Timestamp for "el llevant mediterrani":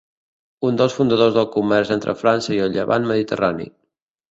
2.67-3.71